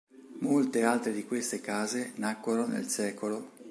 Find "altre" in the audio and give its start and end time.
0.81-1.13